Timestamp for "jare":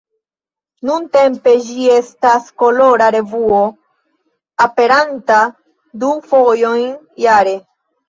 7.31-7.59